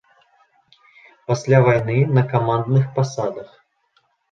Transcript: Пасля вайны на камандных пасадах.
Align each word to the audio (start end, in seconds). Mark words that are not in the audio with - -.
Пасля 1.33 1.59
вайны 1.67 1.97
на 2.17 2.25
камандных 2.33 2.91
пасадах. 2.99 3.49